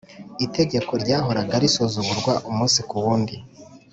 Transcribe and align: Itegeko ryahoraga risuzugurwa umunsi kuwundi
Itegeko 0.45 0.91
ryahoraga 1.03 1.53
risuzugurwa 1.63 2.33
umunsi 2.49 2.79
kuwundi 2.89 3.35